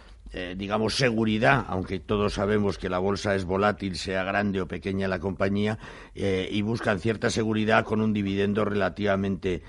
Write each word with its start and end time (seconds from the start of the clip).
digamos, 0.57 0.97
seguridad, 0.97 1.65
aunque 1.69 2.01
todos 2.01 2.35
sabemos 2.35 2.77
que 2.77 2.89
la 2.89 2.99
bolsa 2.99 3.37
es 3.37 3.45
volátil, 3.45 3.95
sea 3.95 4.25
grande 4.25 4.61
o 4.61 4.67
pequeña 4.67 5.07
la 5.07 5.21
compañía, 5.21 5.79
y 6.15 6.61
buscan 6.63 6.99
cierta 6.99 7.31
seguridad 7.31 7.85
con 7.85 8.01
un 8.01 8.13
dividendo 8.13 8.65
relativamente 8.65 9.63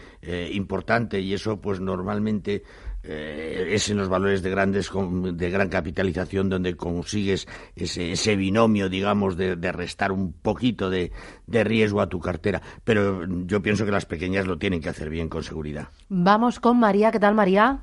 importante 0.52 1.20
y 1.20 1.34
eso, 1.34 1.62
pues 1.62 1.80
normalmente 1.80 2.64
eh, 3.08 3.68
es 3.70 3.90
en 3.90 3.98
los 3.98 4.10
valores 4.10 4.42
de 4.42 4.50
grandes 4.50 4.92
de 4.92 5.50
gran 5.50 5.70
capitalización 5.70 6.50
donde 6.50 6.76
consigues 6.76 7.48
ese, 7.76 8.12
ese 8.12 8.36
binomio, 8.36 8.90
digamos, 8.90 9.38
de, 9.38 9.56
restar 9.72 10.12
un 10.12 10.34
poquito 10.34 10.90
de, 10.90 11.12
riesgo 11.48 12.02
a 12.02 12.08
tu 12.08 12.20
cartera. 12.20 12.62
Pero 12.84 13.26
yo 13.46 13.62
pienso 13.62 13.86
que 13.86 13.92
las 13.92 14.06
pequeñas 14.06 14.48
lo 14.48 14.58
tienen 14.58 14.82
que 14.82 14.90
hacer 14.90 15.10
bien 15.10 15.30
con 15.30 15.44
seguridad. 15.44 15.88
Vamos 16.10 16.60
con 16.60 16.80
María. 16.80 17.12
¿Qué 17.12 17.20
tal, 17.20 17.36
María? 17.36 17.80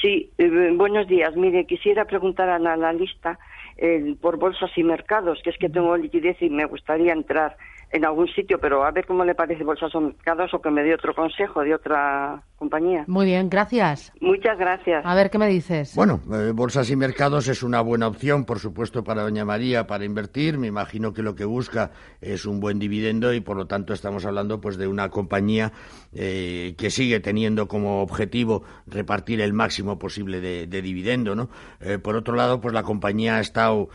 Sí, 0.00 0.30
eh, 0.38 0.72
buenos 0.74 1.06
días. 1.08 1.36
Mire, 1.36 1.66
quisiera 1.66 2.04
preguntar 2.04 2.48
a 2.48 2.58
la 2.58 2.74
analista 2.74 3.38
eh, 3.76 4.16
por 4.20 4.38
bolsas 4.38 4.70
y 4.76 4.82
mercados, 4.82 5.40
que 5.42 5.50
es 5.50 5.58
que 5.58 5.68
tengo 5.68 5.96
liquidez 5.96 6.40
y 6.40 6.50
me 6.50 6.64
gustaría 6.64 7.12
entrar 7.12 7.56
en 7.90 8.04
algún 8.04 8.28
sitio, 8.28 8.58
pero 8.58 8.84
a 8.84 8.90
ver 8.90 9.06
cómo 9.06 9.24
le 9.24 9.34
parece 9.34 9.64
bolsas 9.64 9.94
o 9.94 10.00
mercados 10.00 10.52
o 10.54 10.60
que 10.60 10.70
me 10.70 10.82
dé 10.82 10.94
otro 10.94 11.14
consejo 11.14 11.62
de 11.62 11.74
otra 11.74 12.42
compañía. 12.56 13.04
Muy 13.06 13.26
bien, 13.26 13.50
gracias. 13.50 14.12
Muchas 14.20 14.58
gracias. 14.58 15.04
A 15.04 15.14
ver, 15.14 15.30
¿qué 15.30 15.38
me 15.38 15.46
dices? 15.46 15.94
Bueno, 15.94 16.20
eh, 16.32 16.52
bolsas 16.54 16.90
y 16.90 16.96
mercados 16.96 17.48
es 17.48 17.62
una 17.62 17.80
buena 17.82 18.08
opción, 18.08 18.44
por 18.44 18.58
supuesto, 18.58 19.04
para 19.04 19.22
doña 19.22 19.44
María 19.44 19.86
para 19.86 20.04
invertir. 20.04 20.58
Me 20.58 20.66
imagino 20.66 21.12
que 21.12 21.22
lo 21.22 21.34
que 21.34 21.44
busca 21.44 21.90
es 22.20 22.46
un 22.46 22.60
buen 22.60 22.78
dividendo 22.78 23.34
y, 23.34 23.40
por 23.40 23.56
lo 23.56 23.66
tanto, 23.66 23.92
estamos 23.92 24.24
hablando 24.24 24.60
pues 24.60 24.78
de 24.78 24.88
una 24.88 25.10
compañía 25.10 25.72
eh, 26.14 26.74
que 26.78 26.90
sigue 26.90 27.20
teniendo 27.20 27.68
como 27.68 28.00
objetivo 28.00 28.62
repartir 28.86 29.40
el 29.40 29.52
máximo 29.52 29.98
posible 29.98 30.40
de, 30.40 30.66
dividendo, 30.66 31.34
¿no? 31.34 31.50
Eh, 31.80 31.98
por 31.98 32.16
otro 32.16 32.34
lado, 32.34 32.60
pues 32.60 32.72
la 32.72 32.82
compañía 32.82 33.36
ha 33.36 33.40
estado 33.40 33.88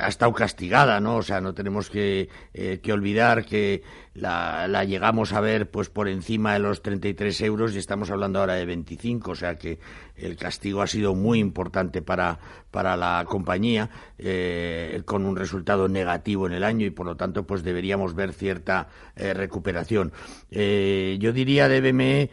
ha 0.00 0.06
estado 0.06 0.32
castigada, 0.34 1.00
¿no? 1.00 1.16
O 1.16 1.22
sea, 1.22 1.40
no 1.40 1.52
tenemos 1.52 1.90
que, 1.90 2.28
que 2.52 2.92
olvidar 2.92 3.44
que 3.44 3.82
la, 4.14 4.68
la, 4.68 4.84
llegamos 4.84 5.32
a 5.32 5.40
ver 5.40 5.68
pues 5.68 5.88
por 5.90 6.08
encima 6.08 6.52
de 6.52 6.60
los 6.60 6.80
33 6.80 7.40
euros 7.40 7.74
y 7.74 7.78
estamos 7.88 8.10
hablando 8.10 8.40
ahora 8.40 8.56
de 8.56 8.66
25, 8.66 9.30
o 9.30 9.34
sea 9.34 9.54
que 9.56 9.78
el 10.14 10.36
castigo 10.36 10.82
ha 10.82 10.86
sido 10.86 11.14
muy 11.14 11.38
importante 11.38 12.02
para, 12.02 12.38
para 12.70 12.98
la 12.98 13.24
compañía, 13.26 13.88
eh, 14.18 15.00
con 15.06 15.24
un 15.24 15.36
resultado 15.36 15.88
negativo 15.88 16.46
en 16.46 16.52
el 16.52 16.64
año 16.64 16.84
y 16.84 16.90
por 16.90 17.06
lo 17.06 17.16
tanto 17.16 17.46
pues 17.46 17.62
deberíamos 17.62 18.14
ver 18.14 18.34
cierta 18.34 18.88
eh, 19.16 19.32
recuperación. 19.32 20.12
Eh, 20.50 21.16
yo 21.18 21.32
diría 21.32 21.66
de 21.66 21.80
BME 21.80 22.30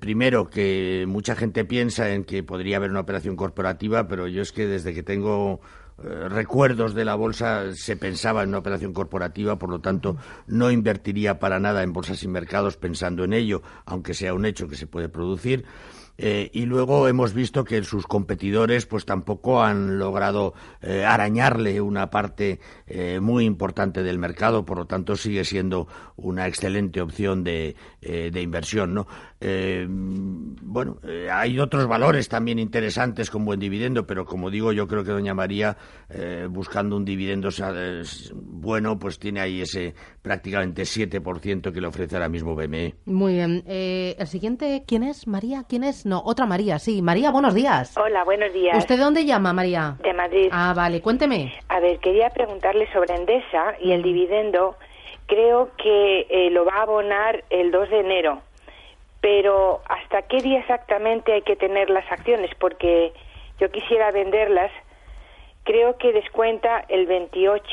primero 0.00 0.48
que 0.50 1.04
mucha 1.06 1.36
gente 1.36 1.64
piensa 1.64 2.08
en 2.08 2.24
que 2.24 2.42
podría 2.42 2.78
haber 2.78 2.90
una 2.90 3.00
operación 3.00 3.36
corporativa, 3.36 4.08
pero 4.08 4.26
yo 4.26 4.42
es 4.42 4.50
que 4.50 4.66
desde 4.66 4.92
que 4.92 5.04
tengo 5.04 5.60
eh, 6.02 6.28
recuerdos 6.28 6.94
de 6.94 7.06
la 7.06 7.14
bolsa 7.14 7.74
se 7.74 7.96
pensaba 7.96 8.42
en 8.42 8.50
una 8.50 8.58
operación 8.58 8.92
corporativa, 8.92 9.58
por 9.58 9.70
lo 9.70 9.80
tanto 9.80 10.16
no 10.46 10.70
invertiría 10.70 11.38
para 11.38 11.58
nada 11.58 11.82
en 11.82 11.92
bolsas 11.92 12.22
y 12.22 12.28
mercados 12.28 12.76
pensando 12.76 13.24
en 13.24 13.32
ello, 13.32 13.62
aunque 13.86 14.12
sea 14.12 14.34
un 14.34 14.44
hecho 14.44 14.68
que 14.68 14.76
se 14.76 14.86
puede 14.86 15.08
producir. 15.08 15.64
Eh, 16.18 16.50
y 16.54 16.64
luego 16.64 17.08
hemos 17.08 17.34
visto 17.34 17.64
que 17.64 17.82
sus 17.84 18.06
competidores 18.06 18.86
pues 18.86 19.04
tampoco 19.04 19.62
han 19.62 19.98
logrado 19.98 20.54
eh, 20.80 21.04
arañarle 21.04 21.78
una 21.82 22.08
parte 22.08 22.58
muy 23.20 23.44
importante 23.44 24.02
del 24.02 24.18
mercado, 24.18 24.64
por 24.64 24.78
lo 24.78 24.86
tanto 24.86 25.16
sigue 25.16 25.44
siendo 25.44 25.88
una 26.16 26.46
excelente 26.46 27.02
opción 27.02 27.44
de, 27.44 27.76
de 28.00 28.40
inversión, 28.40 28.94
¿no? 28.94 29.06
Bueno, 29.38 30.98
hay 31.30 31.58
otros 31.58 31.86
valores 31.86 32.28
también 32.28 32.58
interesantes 32.58 33.30
con 33.30 33.44
buen 33.44 33.60
dividendo, 33.60 34.06
pero 34.06 34.24
como 34.24 34.50
digo, 34.50 34.72
yo 34.72 34.86
creo 34.86 35.04
que 35.04 35.10
doña 35.10 35.34
María 35.34 35.76
buscando 36.48 36.96
un 36.96 37.04
dividendo 37.04 37.50
bueno, 38.34 38.98
pues 38.98 39.18
tiene 39.18 39.40
ahí 39.40 39.60
ese 39.60 39.94
prácticamente 40.22 40.82
7% 40.82 41.72
que 41.72 41.80
le 41.80 41.86
ofrece 41.86 42.16
ahora 42.16 42.28
mismo 42.28 42.54
BME. 42.54 42.94
Muy 43.06 43.34
bien. 43.34 43.62
el 43.66 44.26
siguiente, 44.26 44.84
¿quién 44.86 45.02
es? 45.02 45.26
María, 45.26 45.64
¿quién 45.68 45.84
es? 45.84 46.06
No, 46.06 46.22
otra 46.24 46.46
María, 46.46 46.78
sí. 46.78 47.02
María, 47.02 47.30
buenos 47.30 47.54
días. 47.54 47.96
Hola, 47.96 48.24
buenos 48.24 48.52
días. 48.52 48.76
¿Usted 48.78 48.96
de 48.96 49.02
dónde 49.02 49.24
llama, 49.24 49.52
María? 49.52 49.96
De 50.02 50.12
Madrid. 50.12 50.48
Ah, 50.50 50.72
vale, 50.74 51.00
cuénteme. 51.00 51.52
A 51.68 51.80
ver, 51.80 51.98
quería 51.98 52.30
preguntarle 52.30 52.90
sobre 52.92 53.14
Endesa 53.14 53.74
y 53.80 53.92
el 53.92 54.02
dividendo. 54.02 54.76
Creo 55.26 55.70
que 55.76 56.26
eh, 56.30 56.50
lo 56.50 56.64
va 56.64 56.76
a 56.76 56.82
abonar 56.82 57.44
el 57.50 57.70
2 57.70 57.90
de 57.90 58.00
enero. 58.00 58.42
Pero 59.20 59.82
¿hasta 59.88 60.22
qué 60.22 60.38
día 60.42 60.60
exactamente 60.60 61.32
hay 61.32 61.42
que 61.42 61.56
tener 61.56 61.90
las 61.90 62.10
acciones? 62.10 62.50
Porque 62.58 63.12
yo 63.60 63.70
quisiera 63.70 64.10
venderlas. 64.10 64.70
Creo 65.64 65.96
que 65.98 66.12
descuenta 66.12 66.84
el 66.88 67.06
28. 67.06 67.64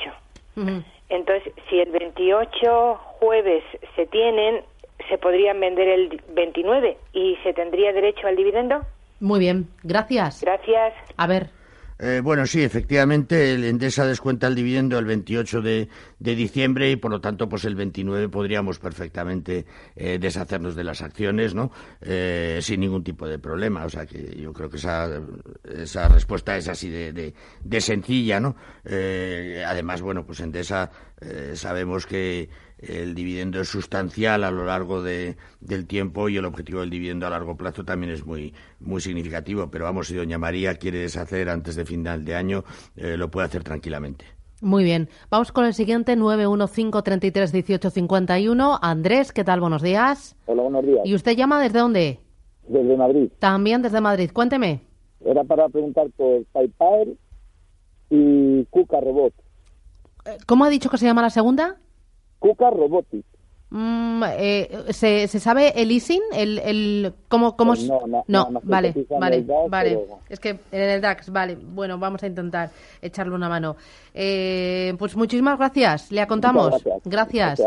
Entonces, 1.10 1.54
si 1.70 1.80
el 1.80 1.92
28 1.92 2.96
jueves 3.20 3.64
se 3.96 4.06
tienen, 4.08 4.64
se 5.10 5.18
podrían 5.18 5.60
vender 5.60 5.88
el 5.88 6.22
29 6.30 6.98
y 7.14 7.38
se 7.44 7.54
tendría 7.54 7.94
derecho 7.94 8.28
al 8.28 8.36
dividendo. 8.36 8.82
Muy 9.20 9.40
bien, 9.40 9.68
gracias. 9.84 10.42
Gracias. 10.42 10.94
A 11.18 11.28
ver. 11.28 11.50
Eh, 12.06 12.20
bueno, 12.20 12.46
sí, 12.46 12.62
efectivamente, 12.62 13.54
el 13.54 13.64
Endesa 13.64 14.06
descuenta 14.06 14.48
el 14.48 14.56
dividendo 14.56 15.00
el 15.00 15.06
28 15.06 15.62
de, 15.62 15.88
diciembre 16.20 16.92
y, 16.92 16.98
por 16.98 17.12
lo 17.12 17.22
tanto, 17.22 17.48
pues 17.48 17.64
el 17.64 17.76
29 17.76 18.28
podríamos 18.28 18.78
perfectamente 18.78 19.66
eh, 19.96 20.18
deshacernos 20.20 20.76
de 20.76 20.84
las 20.84 21.02
acciones, 21.02 21.56
¿no? 21.56 21.72
Eh, 22.02 22.60
sin 22.62 22.82
ningún 22.82 23.06
tipo 23.06 23.26
de 23.26 23.40
problema. 23.40 23.86
O 23.86 23.90
sea, 23.90 24.06
que 24.06 24.36
yo 24.38 24.52
creo 24.52 24.70
que 24.70 24.76
esa, 24.76 25.22
esa 25.64 26.10
respuesta 26.10 26.58
es 26.58 26.68
así 26.68 26.90
de, 26.90 27.14
de, 27.14 27.34
de 27.64 27.82
sencilla, 27.82 28.42
¿no? 28.42 28.58
además, 28.84 30.02
bueno, 30.02 30.26
pues 30.26 30.42
Endesa 30.42 30.92
sabemos 31.56 32.06
que 32.06 32.50
el 32.88 33.16
dividendo 33.16 33.60
es 33.62 33.70
sustancial 33.70 34.44
a 34.44 34.52
lo 34.52 34.66
largo 34.66 35.02
de, 35.02 35.38
del 35.62 35.88
tiempo 35.88 36.28
y 36.30 36.38
el 36.38 36.46
objetivo 36.46 36.82
del 36.82 36.90
dividendo 36.90 37.28
a 37.28 37.30
largo 37.30 37.56
plazo 37.56 37.86
también 37.86 38.12
es 38.12 38.26
muy, 38.26 38.54
muy 38.80 39.00
significativo. 39.02 39.70
Pero 39.72 39.86
vamos, 39.86 40.08
si 40.08 40.16
doña 40.16 40.38
María 40.38 40.76
quiere 40.76 41.00
deshacer 41.00 41.50
antes 41.50 41.76
de 41.76 41.86
final 41.86 42.26
de 42.26 42.36
año, 42.36 42.64
eh, 42.96 43.18
lo 43.18 43.32
puede 43.32 43.48
hacer 43.48 43.64
tranquilamente. 43.64 44.26
Muy 44.62 44.84
bien. 44.84 45.10
Vamos 45.30 45.52
con 45.52 45.66
el 45.66 45.74
siguiente, 45.74 46.16
915-33-1851. 46.18 48.80
Andrés, 48.82 49.34
¿qué 49.34 49.44
tal? 49.44 49.60
Buenos 49.60 49.82
días. 49.82 50.38
Hola, 50.46 50.62
buenos 50.64 50.86
días. 50.86 51.02
¿Y 51.06 51.16
usted 51.16 51.36
llama 51.36 51.62
desde 51.62 51.80
dónde? 51.80 52.20
Desde 52.68 52.96
Madrid. 52.96 53.30
También 53.40 53.82
desde 53.82 54.00
Madrid. 54.00 54.30
Cuénteme. 54.32 54.80
Era 55.26 55.44
para 55.44 55.68
preguntar 55.68 56.08
por 56.16 56.46
PayPal 56.54 57.18
y 58.10 58.64
Cuca 58.66 59.02
Robot. 59.02 59.34
Eh, 60.26 60.38
¿Cómo 60.46 60.66
ha 60.66 60.70
dicho 60.70 60.90
que 60.90 60.98
se 60.98 61.06
llama 61.06 61.22
la 61.22 61.30
segunda? 61.30 61.78
Cuca 62.40 62.70
Robotics. 62.70 63.26
Mm, 63.76 64.24
eh, 64.38 64.84
¿se, 64.92 65.28
¿se, 65.28 65.40
sabe 65.40 65.74
el 65.82 65.88
leasing? 65.88 66.22
El, 66.32 66.60
el, 66.60 67.14
¿Cómo, 67.28 67.58
cómo 67.58 67.72
Pues 67.72 67.88
no, 67.88 68.02
no, 68.02 68.24
no, 68.28 68.44
no, 68.44 68.52
no 68.52 68.62
vale, 68.64 68.94
vale, 69.20 69.42
DAX, 69.42 69.70
vale. 69.72 69.90
pero- 69.90 70.20
Es 70.30 70.40
que 70.40 70.50
en 70.50 70.82
el 70.92 71.02
DAX, 71.02 71.32
vale. 71.32 71.56
Bueno, 71.60 71.98
vamos 71.98 72.22
a 72.22 72.28
intentar 72.28 72.70
echarle 73.02 73.34
una 73.34 73.50
mano. 73.50 73.76
Eh, 74.14 74.94
pues 75.00 75.16
muchísimas 75.16 75.58
gracias. 75.58 76.12
Le 76.12 76.28
contamos. 76.28 76.84
Gracias. 77.04 77.58
Gracias. 77.58 77.62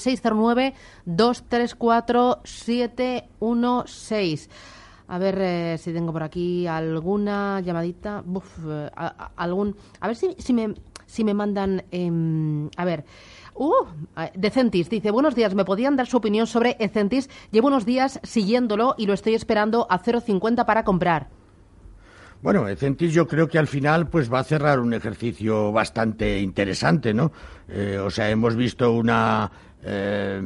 609-234-716. 3.41 4.49
A 5.07 5.17
ver 5.17 5.37
eh, 5.41 5.77
si 5.77 5.91
tengo 5.93 6.13
por 6.13 6.23
aquí 6.23 6.65
alguna 6.67 7.59
llamadita. 7.61 8.23
A, 8.95 8.95
a- 8.95 9.31
algún, 9.35 9.75
a 9.99 10.07
ver 10.07 10.15
si, 10.15 10.35
si, 10.39 10.53
me, 10.53 10.73
si 11.05 11.23
me 11.23 11.33
mandan... 11.33 11.83
em, 11.91 12.69
a 12.77 12.85
ver. 12.85 13.05
Uh, 13.55 13.85
Decentis 14.35 14.89
dice, 14.89 15.11
buenos 15.11 15.35
días, 15.35 15.53
¿me 15.53 15.65
podían 15.65 15.95
dar 15.95 16.07
su 16.07 16.17
opinión 16.17 16.47
sobre 16.47 16.75
Ecentis? 16.79 17.29
Llevo 17.51 17.67
unos 17.67 17.85
días 17.85 18.19
siguiéndolo 18.23 18.95
y 18.97 19.05
lo 19.05 19.13
estoy 19.13 19.35
esperando 19.35 19.85
a 19.89 20.01
0,50 20.01 20.65
para 20.65 20.83
comprar. 20.83 21.27
Bueno, 22.43 22.67
Ecentis 22.67 23.13
yo 23.13 23.25
creo 23.25 23.47
que 23.47 23.57
al 23.57 23.67
final 23.67 24.09
pues 24.09 24.31
va 24.31 24.39
a 24.39 24.43
cerrar 24.43 24.81
un 24.81 24.93
ejercicio 24.93 25.71
bastante 25.71 26.41
interesante, 26.41 27.13
¿no? 27.13 27.31
Eh, 27.69 27.97
o 27.97 28.09
sea, 28.09 28.29
hemos 28.29 28.57
visto 28.57 28.91
una 28.91 29.49
eh, 29.81 30.41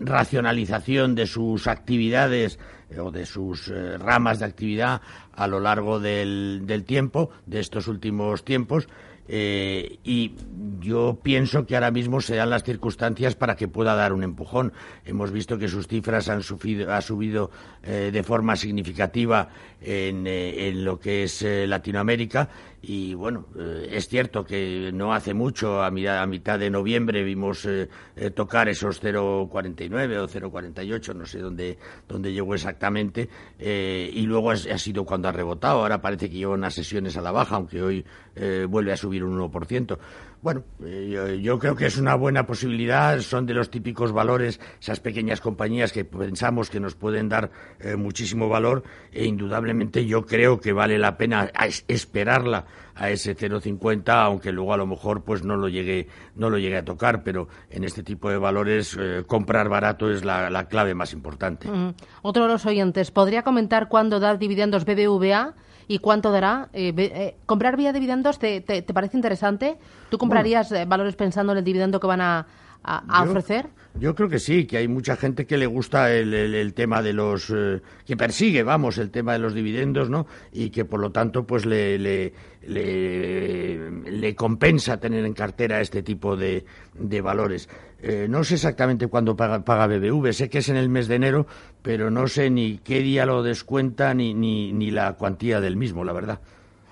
racionalización 0.00 1.16
de 1.16 1.26
sus 1.26 1.66
actividades 1.66 2.60
eh, 2.88 3.00
o 3.00 3.10
de 3.10 3.26
sus 3.26 3.72
ramas 3.98 4.38
de 4.38 4.44
actividad 4.44 5.00
a 5.32 5.48
lo 5.48 5.58
largo 5.58 5.98
del, 5.98 6.62
del 6.66 6.84
tiempo, 6.84 7.30
de 7.46 7.58
estos 7.58 7.88
últimos 7.88 8.44
tiempos. 8.44 8.86
Eh, 9.32 10.00
y 10.02 10.32
yo 10.80 11.20
pienso 11.22 11.64
que 11.64 11.76
ahora 11.76 11.92
mismo 11.92 12.20
se 12.20 12.34
dan 12.34 12.50
las 12.50 12.64
circunstancias 12.64 13.36
para 13.36 13.54
que 13.54 13.68
pueda 13.68 13.94
dar 13.94 14.12
un 14.12 14.24
empujón. 14.24 14.72
Hemos 15.04 15.30
visto 15.30 15.56
que 15.56 15.68
sus 15.68 15.86
cifras 15.86 16.28
han 16.28 16.42
subido, 16.42 16.92
ha 16.92 17.00
subido 17.00 17.52
eh, 17.84 18.10
de 18.12 18.22
forma 18.24 18.56
significativa 18.56 19.50
en, 19.80 20.26
eh, 20.26 20.72
lo 20.74 20.98
que 20.98 21.22
es 21.22 21.42
Latinoamérica 21.42 22.48
y 22.82 23.14
bueno, 23.14 23.46
eh, 23.58 23.88
es 23.92 24.08
cierto 24.08 24.44
que 24.44 24.90
no 24.92 25.12
hace 25.12 25.34
mucho, 25.34 25.82
a, 25.82 25.88
a 25.88 26.26
mitad 26.26 26.58
de 26.58 26.70
noviembre, 26.70 27.22
vimos 27.22 27.66
eh, 27.66 27.88
eh, 28.16 28.30
tocar 28.30 28.68
esos 28.68 29.02
0,49 29.02 30.16
o 30.16 30.28
0,48, 30.28 31.14
no 31.14 31.26
sé 31.26 31.40
dónde, 31.40 31.76
dónde 32.08 32.32
llegó 32.32 32.54
exactamente, 32.54 33.28
eh, 33.58 34.10
y 34.12 34.22
luego 34.22 34.50
ha, 34.50 34.54
ha 34.54 34.78
sido 34.78 35.04
cuando 35.04 35.28
ha 35.28 35.32
rebotado. 35.32 35.80
Ahora 35.80 36.00
parece 36.00 36.30
que 36.30 36.36
lleva 36.36 36.54
unas 36.54 36.74
sesiones 36.74 37.16
a 37.16 37.20
la 37.20 37.32
baja, 37.32 37.56
aunque 37.56 37.82
hoy 37.82 38.04
eh, 38.34 38.66
vuelve 38.68 38.92
a 38.92 38.96
subir 38.96 39.24
un 39.24 39.38
1%. 39.38 39.98
Bueno, 40.42 40.64
eh, 40.82 41.38
yo, 41.42 41.58
creo 41.58 41.76
que 41.76 41.84
es 41.84 41.98
una 41.98 42.14
buena 42.14 42.46
posibilidad, 42.46 43.20
son 43.20 43.44
de 43.44 43.52
los 43.52 43.70
típicos 43.70 44.10
valores, 44.10 44.58
esas 44.80 44.98
pequeñas 44.98 45.42
compañías 45.42 45.92
que 45.92 46.06
pensamos 46.06 46.70
que 46.70 46.80
nos 46.80 46.94
pueden 46.94 47.28
dar 47.28 47.50
eh, 47.78 47.96
muchísimo 47.96 48.48
valor 48.48 48.82
e 49.12 49.26
indudablemente 49.26 50.06
yo 50.06 50.24
creo 50.24 50.58
que 50.58 50.72
vale 50.72 50.98
la 50.98 51.18
pena 51.18 51.50
esperarla 51.88 52.64
a 52.94 53.10
ese 53.10 53.36
0,50, 53.36 54.08
aunque 54.14 54.50
luego 54.50 54.72
a 54.72 54.78
lo 54.78 54.86
mejor 54.86 55.24
pues 55.24 55.44
no 55.44 55.56
lo 55.56 55.68
llegue, 55.68 56.08
no 56.36 56.48
lo 56.48 56.58
llegue 56.58 56.78
a 56.78 56.84
tocar, 56.86 57.22
pero 57.22 57.48
en 57.68 57.84
este 57.84 58.02
tipo 58.02 58.30
de 58.30 58.38
valores 58.38 58.96
eh, 58.98 59.24
comprar 59.26 59.68
barato 59.68 60.10
es 60.10 60.24
la, 60.24 60.48
la 60.48 60.68
clave 60.68 60.94
más 60.94 61.12
importante. 61.12 61.68
Mm. 61.68 61.94
Otro 62.22 62.44
de 62.44 62.52
los 62.52 62.64
oyentes, 62.64 63.10
¿podría 63.10 63.42
comentar 63.42 63.88
cuándo 63.88 64.20
da 64.20 64.36
dividendos 64.36 64.86
BBVA 64.86 65.54
y 65.90 65.98
cuánto 65.98 66.30
dará? 66.30 66.68
Eh, 66.72 66.94
eh, 66.96 67.34
¿Comprar 67.46 67.76
vía 67.76 67.92
dividendos 67.92 68.38
te, 68.38 68.60
te- 68.60 68.80
te 68.80 68.94
parece 68.94 69.16
interesante? 69.16 69.76
¿Tú 70.08 70.18
comprarías 70.18 70.70
eh, 70.70 70.84
valores 70.84 71.16
pensando 71.16 71.50
en 71.50 71.58
el 71.58 71.64
dividendo 71.64 71.98
que 71.98 72.06
van 72.06 72.20
a, 72.20 72.46
a- 72.82 73.04
a 73.20 73.24
Yo- 73.24 73.30
ofrecer? 73.30 73.66
Yo 73.98 74.14
creo 74.14 74.28
que 74.28 74.38
sí, 74.38 74.66
que 74.66 74.76
hay 74.76 74.86
mucha 74.86 75.16
gente 75.16 75.46
que 75.46 75.58
le 75.58 75.66
gusta 75.66 76.14
el, 76.14 76.32
el- 76.32 76.54
el 76.54 76.74
tema 76.74 77.02
de 77.02 77.12
los... 77.12 77.50
eh, 77.54 77.80
que 78.06 78.16
persigue, 78.16 78.62
vamos, 78.62 78.98
el 78.98 79.10
tema 79.10 79.32
de 79.32 79.40
los 79.40 79.52
dividendos, 79.52 80.08
¿no? 80.08 80.26
Y 80.52 80.70
que 80.70 80.84
por 80.84 81.00
lo 81.00 81.10
tanto, 81.10 81.44
pues 81.44 81.66
le, 81.66 81.98
le, 81.98 82.32
le, 82.62 83.90
le 84.10 84.34
compensa 84.34 84.98
tener 84.98 85.24
en 85.24 85.32
cartera 85.32 85.80
este 85.80 86.02
tipo 86.02 86.36
de, 86.36 86.64
de 86.94 87.20
valores. 87.20 87.68
Eh, 88.02 88.26
no 88.30 88.44
sé 88.44 88.54
exactamente 88.54 89.08
cuándo 89.08 89.36
paga, 89.36 89.64
paga 89.64 89.86
BBV, 89.88 90.32
sé 90.32 90.48
que 90.48 90.58
es 90.58 90.68
en 90.68 90.76
el 90.76 90.88
mes 90.88 91.08
de 91.08 91.16
enero, 91.16 91.46
pero 91.82 92.10
no 92.10 92.28
sé 92.28 92.48
ni 92.48 92.78
qué 92.78 93.00
día 93.00 93.26
lo 93.26 93.42
descuenta 93.42 94.14
ni, 94.14 94.34
ni, 94.34 94.72
ni 94.72 94.90
la 94.90 95.14
cuantía 95.14 95.60
del 95.60 95.76
mismo, 95.76 96.04
la 96.04 96.12
verdad. 96.12 96.40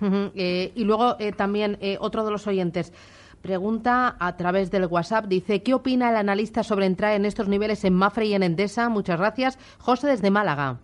Eh, 0.01 0.73
y 0.75 0.85
luego 0.85 1.17
eh, 1.19 1.33
también 1.33 1.79
otro 2.01 2.25
de 2.25 2.31
los 2.31 2.47
oyentes 2.47 2.93
pregunta 3.43 4.17
a 4.19 4.37
través 4.37 4.71
del 4.71 4.87
WhatsApp, 4.87 5.27
dice, 5.27 5.63
¿qué 5.63 5.75
opina 5.75 6.11
el 6.11 6.17
analista 6.17 6.63
sobre 6.63 6.87
entrar 6.87 7.15
en 7.15 7.25
estos 7.25 7.49
niveles 7.49 7.85
en 7.85 7.95
Mafre 7.95 8.27
y 8.27 8.35
en 8.35 8.43
Endesa? 8.43 8.89
Muchas 8.89 9.19
gracias. 9.19 9.59
José 9.79 10.09
desde 10.09 10.31
Málaga. 10.31 10.79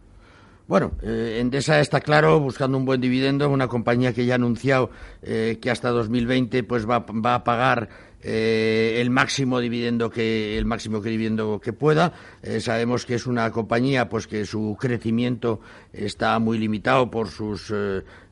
Bueno, 0.66 0.92
eh, 1.02 1.38
Endesa 1.40 1.78
está 1.80 2.00
claro, 2.00 2.40
buscando 2.40 2.78
un 2.78 2.86
buen 2.86 3.00
dividendo, 3.00 3.50
una 3.50 3.68
compañía 3.68 4.14
que 4.14 4.24
ya 4.24 4.34
ha 4.34 4.36
anunciado 4.36 4.90
eh, 5.22 5.58
que 5.60 5.70
hasta 5.70 5.90
2020 5.90 6.62
pues 6.64 6.88
va, 6.88 7.00
va 7.00 7.34
a 7.34 7.44
pagar 7.44 7.90
eh, 8.26 9.02
el 9.02 9.10
máximo 9.10 9.60
dividendo 9.60 10.08
que 10.08 10.56
el 10.56 10.64
máximo 10.64 11.00
dividendo 11.00 11.60
que 11.60 11.74
pueda. 11.74 12.14
Eh, 12.42 12.60
sabemos 12.60 13.04
que 13.04 13.16
es 13.16 13.26
una 13.26 13.50
compañía 13.50 14.08
pues 14.08 14.26
que 14.26 14.46
su 14.46 14.78
crecimiento 14.80 15.60
está 15.92 16.38
muy 16.38 16.56
limitado 16.56 17.10
por 17.10 17.28
sus 17.28 17.70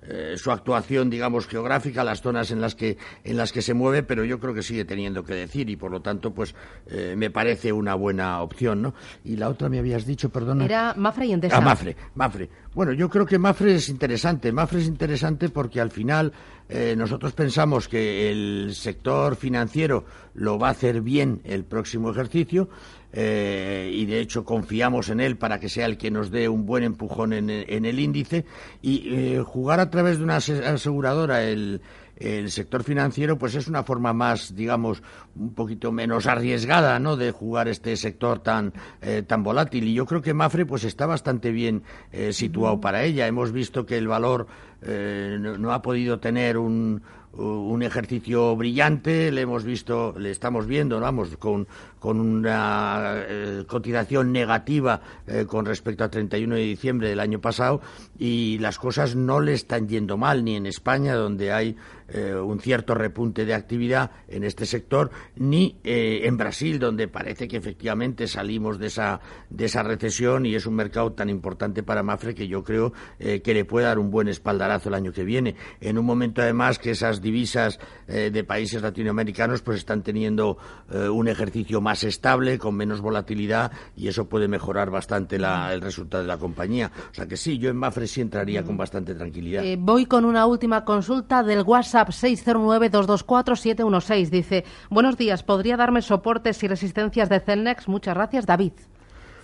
eh, 0.08 0.34
su 0.36 0.50
actuación, 0.50 1.10
digamos, 1.10 1.46
geográfica, 1.46 2.02
las 2.02 2.22
zonas 2.22 2.50
en 2.50 2.60
las 2.60 2.74
que 2.74 2.96
en 3.22 3.36
las 3.36 3.52
que 3.52 3.62
se 3.62 3.72
mueve, 3.72 4.02
pero 4.02 4.24
yo 4.24 4.40
creo 4.40 4.52
que 4.52 4.62
sigue 4.62 4.84
teniendo 4.84 5.22
que 5.24 5.34
decir 5.34 5.70
y 5.70 5.76
por 5.76 5.92
lo 5.92 6.02
tanto, 6.02 6.32
pues 6.32 6.54
eh, 6.88 7.14
me 7.16 7.30
parece 7.30 7.72
una 7.72 7.94
buena 7.94 8.42
opción, 8.42 8.82
¿no? 8.82 8.94
Y 9.24 9.36
la 9.36 9.48
otra 9.48 9.68
me 9.68 9.78
habías 9.78 10.04
dicho, 10.04 10.30
perdona. 10.30 10.64
Era 10.64 10.94
Mafre 10.96 11.26
y 11.26 11.32
Endesa. 11.32 11.56
Ah, 11.56 11.60
Mafre, 11.60 11.96
Mafre. 12.14 12.50
Bueno, 12.74 12.92
yo 12.92 13.08
creo 13.08 13.26
que 13.26 13.38
Mafre 13.38 13.76
es 13.76 13.88
interesante. 13.88 14.50
Mafre 14.50 14.80
es 14.80 14.86
interesante 14.86 15.50
porque 15.50 15.80
al 15.80 15.90
final 15.90 16.32
eh, 16.68 16.94
nosotros 16.96 17.32
pensamos 17.32 17.86
que 17.86 18.30
el 18.30 18.74
sector 18.74 19.36
financiero 19.36 20.04
lo 20.34 20.58
va 20.58 20.68
a 20.68 20.70
hacer 20.72 21.00
bien 21.02 21.42
el 21.44 21.64
próximo 21.64 22.10
ejercicio 22.10 22.68
eh, 23.12 23.90
y 23.92 24.06
de 24.06 24.20
hecho 24.20 24.44
confiamos 24.44 25.08
en 25.10 25.20
él 25.20 25.36
para 25.36 25.60
que 25.60 25.68
sea 25.68 25.86
el 25.86 25.96
que 25.98 26.10
nos 26.10 26.30
dé 26.30 26.48
un 26.48 26.64
buen 26.66 26.82
empujón 26.84 27.32
en, 27.32 27.50
en 27.50 27.84
el 27.84 27.98
índice. 28.00 28.44
Y 28.80 29.14
eh, 29.14 29.42
jugar 29.44 29.80
a 29.80 29.90
través 29.90 30.18
de 30.18 30.24
una 30.24 30.36
ase- 30.36 30.64
aseguradora 30.64 31.42
el, 31.44 31.80
el 32.16 32.50
sector 32.50 32.84
financiero 32.84 33.36
pues 33.38 33.54
es 33.54 33.68
una 33.68 33.82
forma 33.82 34.12
más 34.12 34.54
digamos 34.54 35.02
un 35.34 35.54
poquito 35.54 35.90
menos 35.92 36.26
arriesgada 36.26 36.98
no 37.00 37.16
de 37.16 37.32
jugar 37.32 37.66
este 37.68 37.96
sector 37.96 38.38
tan 38.40 38.72
eh, 39.00 39.22
tan 39.26 39.42
volátil. 39.42 39.84
Y 39.88 39.94
yo 39.94 40.06
creo 40.06 40.22
que 40.22 40.34
Mafre 40.34 40.64
pues 40.66 40.84
está 40.84 41.06
bastante 41.06 41.50
bien 41.50 41.82
eh, 42.12 42.32
situado 42.32 42.80
para 42.80 43.02
ella. 43.04 43.26
Hemos 43.26 43.52
visto 43.52 43.84
que 43.86 43.98
el 43.98 44.08
valor 44.08 44.46
no, 44.84 45.58
no 45.58 45.72
ha 45.72 45.80
podido 45.80 46.18
tener 46.18 46.58
un 46.58 47.02
un 47.34 47.82
ejercicio 47.82 48.54
brillante, 48.56 49.30
le 49.32 49.42
hemos 49.42 49.64
visto, 49.64 50.14
le 50.18 50.30
estamos 50.30 50.66
viendo, 50.66 51.00
vamos, 51.00 51.36
con, 51.38 51.66
con 51.98 52.20
una 52.20 53.14
eh, 53.16 53.64
cotización 53.66 54.32
negativa 54.32 55.00
eh, 55.26 55.46
con 55.46 55.64
respecto 55.64 56.04
a 56.04 56.10
31 56.10 56.56
de 56.56 56.60
diciembre 56.60 57.08
del 57.08 57.20
año 57.20 57.40
pasado 57.40 57.80
y 58.18 58.58
las 58.58 58.78
cosas 58.78 59.16
no 59.16 59.40
le 59.40 59.54
están 59.54 59.88
yendo 59.88 60.16
mal 60.18 60.44
ni 60.44 60.56
en 60.56 60.66
España, 60.66 61.14
donde 61.14 61.52
hay 61.52 61.76
eh, 62.08 62.34
un 62.34 62.60
cierto 62.60 62.94
repunte 62.94 63.46
de 63.46 63.54
actividad 63.54 64.10
en 64.28 64.44
este 64.44 64.66
sector, 64.66 65.10
ni 65.36 65.76
en 65.84 66.36
Brasil, 66.36 66.78
donde 66.78 67.08
parece 67.08 67.48
que 67.48 67.56
efectivamente 67.56 68.26
salimos 68.26 68.78
de 68.78 68.88
esa, 68.88 69.20
de 69.48 69.64
esa 69.64 69.82
recesión 69.82 70.44
y 70.44 70.54
es 70.54 70.66
un 70.66 70.74
mercado 70.74 71.12
tan 71.12 71.30
importante 71.30 71.82
para 71.82 72.02
Mafre 72.02 72.34
que 72.34 72.48
yo 72.48 72.62
creo 72.62 72.92
que 73.18 73.54
le 73.54 73.64
puede 73.64 73.86
dar 73.86 73.98
un 73.98 74.10
buen 74.10 74.28
espaldarazo 74.28 74.90
el 74.90 74.94
año 74.94 75.12
que 75.12 75.24
viene. 75.24 75.56
En 75.80 75.96
un 75.96 76.04
momento, 76.04 76.42
además, 76.42 76.78
que 76.78 76.90
esas 76.90 77.21
divisas 77.22 77.78
eh, 78.08 78.30
de 78.32 78.44
países 78.44 78.82
latinoamericanos 78.82 79.62
pues 79.62 79.78
están 79.78 80.02
teniendo 80.02 80.58
eh, 80.90 81.08
un 81.08 81.28
ejercicio 81.28 81.80
más 81.80 82.04
estable, 82.04 82.58
con 82.58 82.74
menos 82.74 83.00
volatilidad 83.00 83.72
y 83.96 84.08
eso 84.08 84.28
puede 84.28 84.48
mejorar 84.48 84.90
bastante 84.90 85.38
la- 85.38 85.72
el 85.72 85.80
resultado 85.80 86.22
de 86.22 86.28
la 86.28 86.38
compañía. 86.38 86.90
O 87.10 87.14
sea 87.14 87.26
que 87.26 87.36
sí, 87.36 87.58
yo 87.58 87.70
en 87.70 87.76
Mafre 87.76 88.06
sí 88.06 88.20
entraría 88.20 88.62
con 88.64 88.76
bastante 88.76 89.14
tranquilidad. 89.14 89.64
Eh, 89.64 89.76
voy 89.78 90.06
con 90.06 90.24
una 90.24 90.46
última 90.46 90.84
consulta 90.84 91.42
del 91.42 91.62
WhatsApp 91.62 92.10
609-224-716. 92.10 94.30
Dice, 94.30 94.64
buenos 94.90 95.16
días, 95.16 95.42
¿podría 95.42 95.76
darme 95.76 96.02
soportes 96.02 96.62
y 96.62 96.68
resistencias 96.68 97.28
de 97.28 97.40
Celnex? 97.40 97.88
Muchas 97.88 98.14
gracias, 98.14 98.46
David. 98.46 98.72